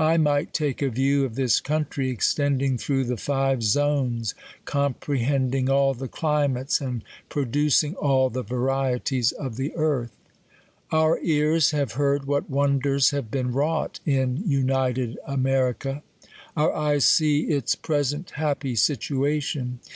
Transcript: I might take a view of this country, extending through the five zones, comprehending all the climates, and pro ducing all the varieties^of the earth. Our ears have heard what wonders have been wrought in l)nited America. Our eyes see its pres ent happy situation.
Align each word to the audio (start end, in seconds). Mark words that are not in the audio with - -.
I 0.00 0.16
might 0.16 0.52
take 0.52 0.82
a 0.82 0.88
view 0.90 1.24
of 1.24 1.36
this 1.36 1.60
country, 1.60 2.10
extending 2.10 2.76
through 2.76 3.04
the 3.04 3.16
five 3.16 3.62
zones, 3.62 4.34
comprehending 4.64 5.70
all 5.70 5.94
the 5.94 6.08
climates, 6.08 6.80
and 6.80 7.04
pro 7.28 7.44
ducing 7.44 7.94
all 7.94 8.28
the 8.28 8.42
varieties^of 8.42 9.54
the 9.54 9.72
earth. 9.76 10.10
Our 10.90 11.20
ears 11.20 11.70
have 11.70 11.92
heard 11.92 12.24
what 12.24 12.50
wonders 12.50 13.10
have 13.10 13.30
been 13.30 13.52
wrought 13.52 14.00
in 14.04 14.38
l)nited 14.38 15.18
America. 15.24 16.02
Our 16.56 16.72
eyes 16.74 17.04
see 17.04 17.42
its 17.44 17.76
pres 17.76 18.12
ent 18.12 18.30
happy 18.30 18.74
situation. 18.74 19.78